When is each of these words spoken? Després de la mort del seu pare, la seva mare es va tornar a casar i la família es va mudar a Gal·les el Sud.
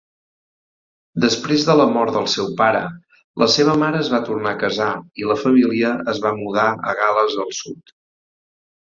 Després 1.23 1.65
de 1.65 1.73
la 1.79 1.83
mort 1.97 2.13
del 2.15 2.23
seu 2.35 2.47
pare, 2.61 2.79
la 3.41 3.47
seva 3.55 3.75
mare 3.81 3.99
es 4.05 4.09
va 4.13 4.19
tornar 4.29 4.53
a 4.55 4.59
casar 4.63 4.87
i 5.25 5.29
la 5.33 5.37
família 5.43 5.91
es 6.15 6.23
va 6.25 6.31
mudar 6.39 6.65
a 6.71 6.95
Gal·les 7.03 7.37
el 7.45 7.53
Sud. 7.59 7.95